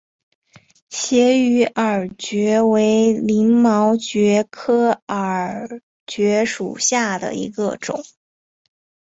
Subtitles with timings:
[0.89, 8.03] 斜羽耳蕨为鳞毛蕨科耳蕨属下的一个种。